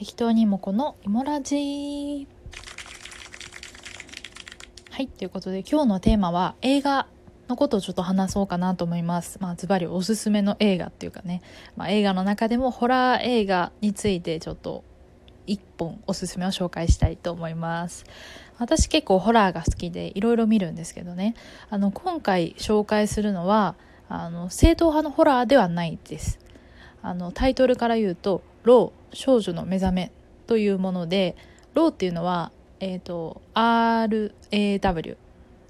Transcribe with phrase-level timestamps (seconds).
[0.00, 2.26] 適当にもこのイモラジ。
[4.90, 7.06] はいということで今日のテーマは映画
[7.48, 9.36] のことをちょっと話そうかなと思います。
[9.42, 11.42] まあズバリおすすめの映画っていうかね、
[11.76, 14.84] まあ、映画の中でもホラー映画についてちょっと
[15.46, 18.06] 一本おすすめを紹介したいと思います。
[18.56, 21.34] 私結構ホラーが好きでいろいろ見るんですけどね。
[21.68, 23.74] あの今回紹介するのは
[24.08, 26.38] あの正統派のホラーではないです。
[27.02, 28.99] あのタイトルから言うと「ロー。
[29.12, 30.12] 少女の目覚め」
[30.46, 31.36] というもので
[31.74, 35.16] ローっていうのは、えーと、RAW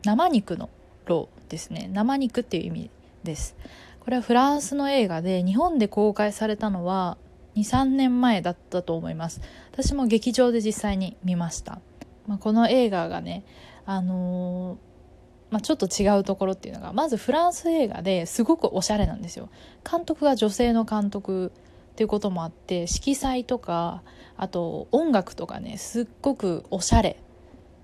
[0.04, 0.70] 生肉の
[1.06, 1.90] ローですね。
[1.92, 2.90] 生肉っていう意味
[3.22, 3.56] です。
[4.00, 7.18] これはフランスの映画で日本で公開されたのは
[7.56, 9.40] 23年前だったと思います。
[9.72, 11.80] 私も劇場で実際に見ました、
[12.26, 13.44] まあ、この映画がね
[13.84, 14.90] あのー
[15.50, 19.48] まあ、ちょっと違うところっていうのがまずフランス映画ですごくおしゃれなんですよ。
[19.88, 21.52] 監督が女性の監督
[22.00, 24.02] っていうこともあって色彩とか
[24.38, 27.22] あと音楽とかねすっごくおしゃれ、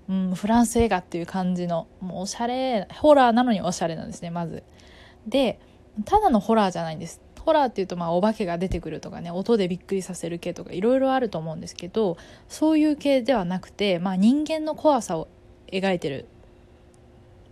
[0.09, 4.63] うん、フランス映画っていう感じのもうおしゃれホラーなのにおしゃれなんですねまず。
[5.27, 5.59] で
[6.03, 7.21] ただのホラーじゃないんです。
[7.41, 12.17] ホラーっていうとまあお化けが出てくるとかね音でびっくりさせる系とかいろいろあると思うんですけど
[12.49, 15.27] そういう系ではなくて、まあ、人間の怖さを
[15.71, 16.25] 描いてる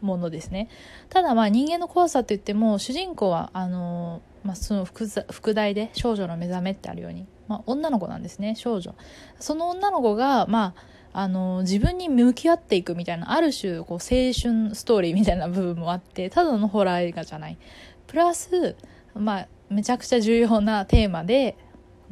[0.01, 0.69] ものですね。
[1.09, 8.93] ただまあ人間の怖さって言っても主人公はあのまあ、その副題で「少女の目覚め」ってあるように、まあ、女の子なんですね少女。
[9.39, 10.75] その女の子がま
[11.11, 17.57] ああの自分に向き合っていくみたいなある種こう青春ストーリーみたいな部分もあってただのホラー映画じゃない。
[18.05, 18.75] プラス、
[19.15, 21.57] まあ、めちゃくちゃ重要なテーマで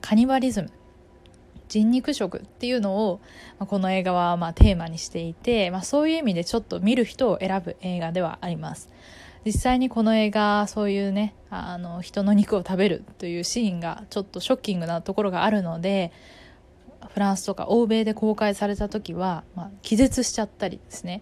[0.02, 0.72] カニバリズム。
[1.70, 3.20] 人肉食っていうのを、
[3.58, 8.90] まあ、この映画はまあテーマにしていて、まあ、そういう意味でちょっと見る人を選ぶ映画ではあります。
[9.46, 16.12] 実際にこの映画そういうねあの人の肉を食べるというシーンがちょっとショッキングなところがあるので
[17.14, 21.22] フランスとか欧米で公開された時は、まあ、気絶しちゃったりですね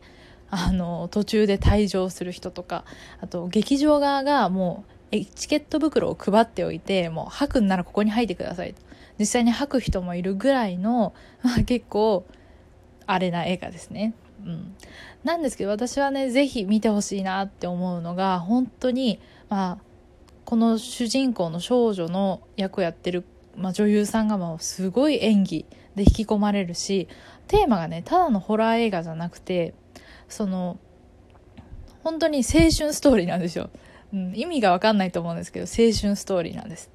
[0.50, 2.86] あの途中で退場する人とか
[3.22, 8.82] あと劇場側がもうチケット袋を配っておいてもう吐くんならここに吐いてくださいと
[9.18, 12.26] 実際に吐く人もいるぐらいの、まあ、結構
[13.06, 14.14] あれな映画ですね。
[14.46, 14.76] うん、
[15.24, 19.20] なんですけど私はね是非見てほしいなって思うのが本当に
[19.50, 19.92] まあ
[20.46, 23.24] この主人公の少女の役をやってる、
[23.56, 25.66] まあ、女優さんがもうすごい演技
[25.96, 27.08] で引き込まれるし
[27.48, 29.74] テーマがねただのホラー映画じゃなくて
[30.28, 30.80] その
[32.04, 33.70] 本当に青春ストーリーなんですよ、
[34.14, 36.90] うん、意味が分かんないと思うんですけど青春ストーリーなんです。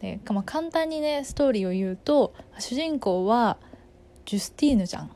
[0.00, 3.56] で、まあ、簡単にねストーリーを言うと主人公は
[4.26, 5.10] ジュスティーヌちゃん。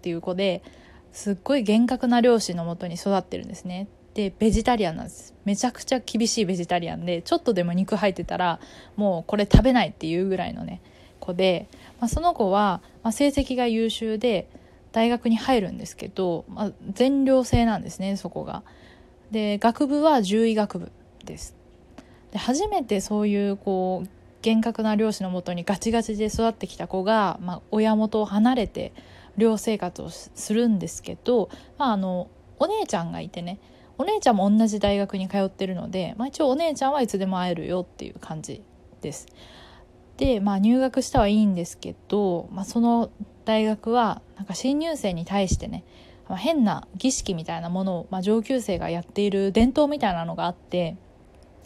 [0.00, 0.62] っていう子で
[1.12, 3.86] すっごい厳格な両親のもとに育ってるんですね。
[4.14, 5.34] でベジタリアンなんです。
[5.44, 8.60] めちゃくちゃ厳しいベジタリアンでちょっとでも肉入ってたら
[8.96, 10.80] もうこれ食べないっていうぐらいのね
[11.20, 11.68] 子で、
[12.00, 14.48] まあ、その子は、まあ、成績が優秀で
[14.92, 18.62] 大学に入るんですけど、まあ、全寮制なんですねそこが。
[19.30, 20.92] で学部は獣医学部
[21.24, 21.54] です。
[22.32, 24.08] で初めてそういうこう
[24.42, 28.92] 厳格な漁師のもとにガチガチで育ってきた子が、まあ、親元を離れて
[29.36, 33.58] 寮生活をするんですけど、まあ、あのお姉ちゃんがいてね
[33.98, 38.62] お姉ちゃんも同じ大学に通ってるので、まあ、一応お姉ちゃんはいつでも会えるよっていう感じ
[39.02, 39.26] です。
[40.16, 43.10] で、まあ、入学したはいいんですけど、まあ、その
[43.44, 45.84] 大学はなんか新入生に対してね、
[46.36, 50.96] 変な儀式みたいなものを、まあ、上級生がやっている伝統みたいなのがあって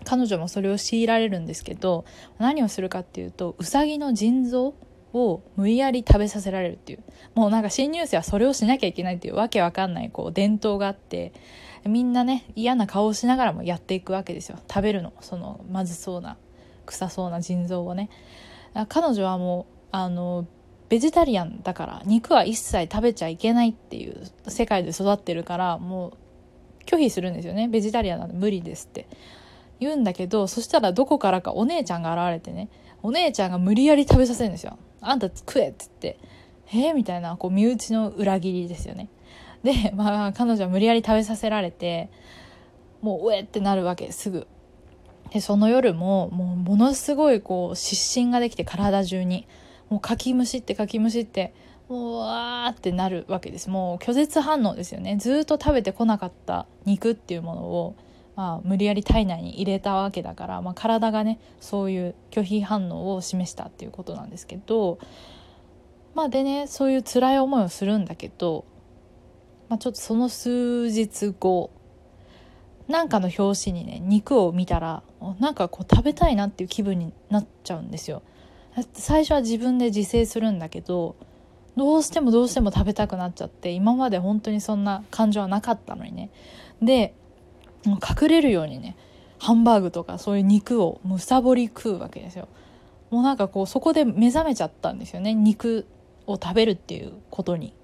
[0.05, 2.05] 彼女もそれを強いられるんですけど
[2.39, 4.75] 何をするかっていうとうさぎの腎臓
[5.15, 6.99] を無理やり食べさせられるっていう。
[7.35, 11.33] もうなんか新入生はそれをしなきゃいけないっていうわけわかんないこう伝統があって。
[11.87, 14.59] みんなね嫌な顔をしながらもやっていくわけですよ。
[14.69, 15.13] 食べるの。
[15.21, 16.39] そのまずそうな
[16.87, 18.09] 臭そうな腎臓をね。
[18.89, 20.47] 彼女はもうあの
[20.89, 26.13] ベジタリアンだから肉は一切食べちゃいけないっていう世界で育ってるからもう
[26.87, 27.69] 拒否するんですよね。
[27.69, 29.07] ベジタリアンなんで無理ですって。
[29.81, 32.71] 言うんだけど、そしたらどこからかお姉ちゃんが現れてね、
[33.03, 34.79] お姉ちゃんが無理やり食べさせるんですよ。
[35.09, 36.19] あんた食えって言って。
[36.73, 39.09] えー、みたいな、こう、身内の裏切りですよね。
[39.63, 42.11] で、 まあ、彼女は無理やり食べさせられて、
[43.03, 44.47] もう、うえってなるわけ、すぐ。
[45.31, 49.47] で、その夜も、もう、ものすごい、こう、湿疹ができて、体中に。
[49.91, 51.55] もう、かきむしってかきむしって、
[51.89, 53.69] もう、わーってなるわけです。
[53.69, 55.17] もう、拒絶反応ですよね。
[55.17, 57.95] ずっと食べてこなかった肉っていうものを、
[58.37, 64.99] まあ、無理やり体内に入れたわけだから、まあ、体がねそういう拒否反応を示したっていうことなんですけど
[66.15, 68.65] まあでねそういう辛い思いをするんだけど、
[69.69, 71.71] まあ、ちょっとその数日後
[72.89, 75.03] なんかの表紙にね肉を見たら
[75.39, 78.23] なんかこう食べたいなっていう気分になっちゃうんですよ。
[78.93, 81.15] 最初は自分で自制するんだけど
[81.77, 86.31] どうしてもどうしても食べたくなっちゃって今まで本当にそんな感情はなかったのにね。
[86.83, 87.15] で
[87.93, 88.97] 隠れるようにね
[89.39, 92.49] ハンバーグとかそういう肉をむさぼり食うわけですよ。
[93.11, 95.35] もうなんかこうそこで目覚めちゃったんですよね。
[95.35, 95.87] 肉
[96.27, 97.75] を食べるっていうことに。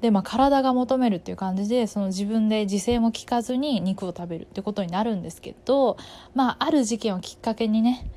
[0.00, 5.98] でまあ体が求めるっていう感じでその自分で自制も聞かずに肉を食べるってことになるんですけど
[6.34, 8.10] まあある事件をきっかけにね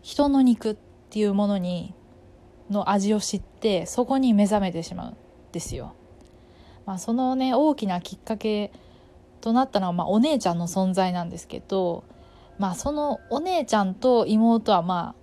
[0.00, 0.76] 人の肉っ
[1.10, 1.92] ていうものに
[2.70, 5.16] の味を知ってそこに目覚めてしまうん
[5.50, 5.94] ですよ。
[6.86, 8.72] まあ、そのね大きなきっかけ
[9.40, 12.04] となったのは、まあ、お姉ちゃんの存在なんですけど、
[12.58, 15.20] まあ、そのお姉ちゃんと妹はまあ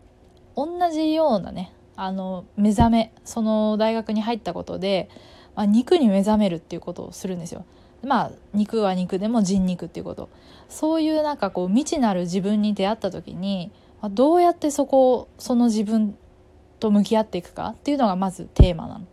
[0.55, 5.09] 同じようなねあの目覚めその大学に入ったことで、
[5.55, 7.65] まあ、肉に目覚めるっていうことをするんですよ。
[8.03, 10.29] まあ肉は肉でも人肉っていうこと
[10.69, 13.71] そういうなんかこう未知なる自分に出会った時に
[14.01, 16.15] まあどうやってそこをその自分
[16.79, 19.05] と向き合っていくかっていうのがまずテーマなの。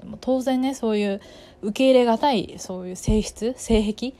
[0.00, 1.20] でも当然ねそういう
[1.62, 4.14] 受け入れがたいそういう性質性癖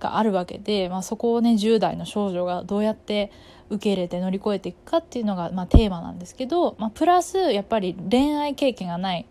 [0.00, 3.30] があるわけで、まあ、そこをね10代の少女がどうやって
[3.70, 9.26] 受け入れて乗り越えていくかっていうのが、まあ、テーマなんですけど、まあ、プラスやっぱり恋愛経験がない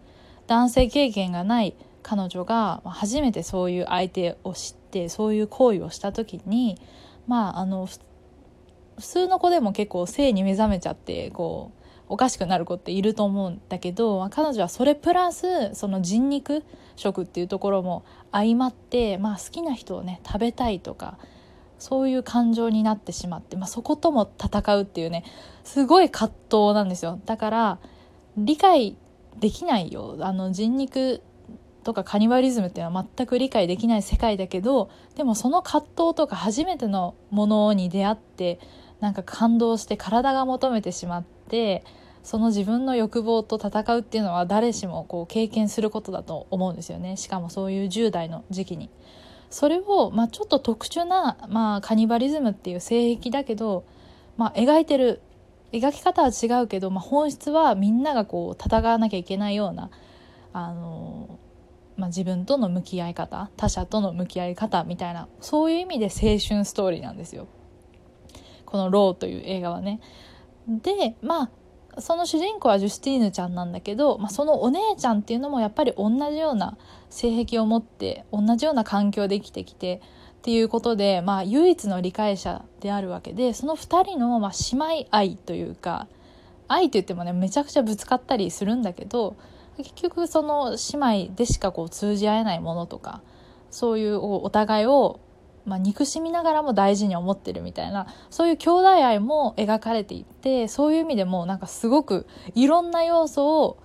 [0.47, 6.79] 男性経験がない彼女が初めてそういう相手を知ってそういう行為をした時に
[7.27, 7.99] まああの普
[9.01, 16.63] 通の子でも結構性に目覚めちゃってこうおかしくなる子っていると思うんだけど彼女はそれプラスその人肉
[16.95, 21.17] 食っていうところも相まって、まあ、好きな人をね食べたいとか
[21.79, 25.23] そういう感情になってしまって、まあ、そことも戦うっていうね
[25.63, 27.19] すごい葛藤なんですよ。
[27.25, 27.79] だから
[28.37, 28.95] 理解
[29.39, 30.17] できないよ。
[30.21, 31.21] あの人肉
[31.83, 38.59] とかカニバリズムっていうのは全く理解できない世界だけどでもその葛藤とか初めてのものに出会って
[39.01, 41.34] なんか感動して体が求めてしまって
[42.23, 48.89] その自分の欲望と戦うっていうのは誰しもこう経験することだと思うんですよねしかもそういう10代の時期に。
[49.51, 53.85] それを、まあ、ちょっと特殊な、まあ、カニバリズムっていう性癖だけど、
[54.37, 55.21] まあ、描いてる
[55.71, 59.91] 描き方は違うけど、まあ、本質はみんながこう戦わなきゃいけないような
[60.51, 61.39] あの、
[61.95, 67.47] まあ、自分との向き合い方他者との向き合い方みたいなそういう意味で青春ストーリーなんですよ。
[68.65, 70.01] この「ロー」という映画はね。
[70.67, 71.51] でまあ
[72.01, 76.77] その主人公はジュスティーヌちゃんなんだけど、まあ、そのお姉ちゃんっていうのもやっぱり同じような
[77.09, 80.01] 性癖を持って同じような環境で生きてきて
[80.37, 86.07] っていうことで、まあ、唯一の理解者であるわけでその2人の、まあ、姉妹愛というか
[86.67, 89.35] 愛と言ってもねめちゃくちゃぶつかったりするんだけど
[89.77, 93.21] 結局その姉妹でしかこう通じ合えないものとか
[93.71, 95.19] そういうお互いを
[95.65, 103.77] まあ、憎しみながらも大事に思ってるみたいなそういう兄弟愛も描かれていてそういう意味でもなんかすごくいろんな要素を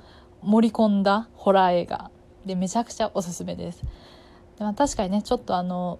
[0.43, 2.11] 盛り込んだホラー映画
[2.45, 3.83] でめちゃくちゃおすすめです。
[4.59, 5.99] でまあ、確かにねちょっとあの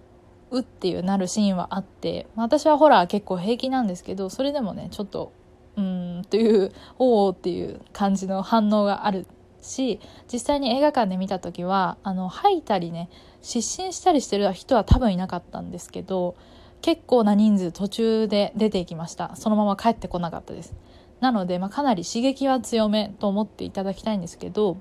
[0.51, 5.31] うっていうなるシーンはあって、まあ、私はホラー結構平気なんですけどそれでもねちょっと
[5.77, 9.25] うーんというおおっていう感じの反応がある
[9.61, 9.99] し
[10.31, 13.09] 実際に映画館で見た時はあの吐いたりね
[13.41, 16.35] 失神したりしてる人は多分いなかったんですけど
[16.81, 19.35] 結構な人数途中で出ていきました。
[19.35, 20.73] そのまま帰ってこなかったです。
[21.19, 24.77] なので、まあ、かなり刺激は強めと思っていただきたいんですけど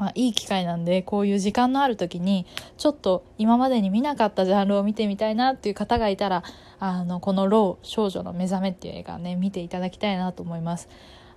[0.00, 2.46] まあ、いい機会なんでこういう時間のある時に
[2.78, 6.42] ちょっと今までに見なかったジャンルを見てみたいなっていう方がいたら
[6.78, 10.88] あのこの「ロー少女の目覚め」っていう映画ね見ていただきたいなと思います。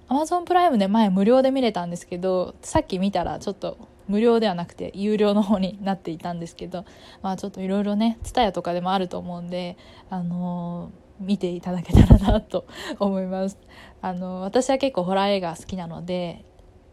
[0.09, 6.85] Amazon プライムで前無料で見れたんですけどさっき見たらちょっと無料ではなくて有料の方になっていたんですけど
[7.21, 9.77] まあちょっといろいろねツタヤとかでもあると思うんで
[10.09, 12.65] あのー、見ていただけたらなと
[12.99, 13.57] 思います。
[14.01, 16.43] あの、私は結構ホラー映画好きなので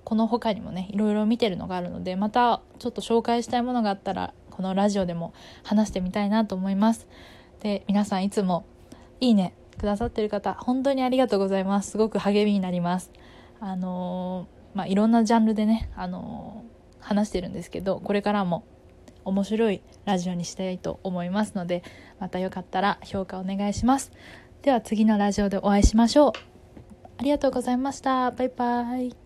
[0.05, 7.09] この他にもねいろいろ見てるのがあるのでまたちょっと紹介したいものがあったらこのラジオでも話してみたいなと思います。
[7.61, 8.65] で皆さんいつも
[9.21, 11.93] いいねくださってる方本当にありがとうございます。
[11.93, 13.11] すごく励みになります。
[13.61, 18.65] あのー、まあいろんなジャンルでねあのー、話してるんですけどこれからも
[19.25, 21.83] 面白いラジオにしたいと思いますので
[22.19, 24.13] またよかったら評価お願いします。
[24.63, 26.33] では次のラジオでお会いしましょう。
[27.19, 28.31] ありがとうございました。
[28.31, 29.20] バイバイ。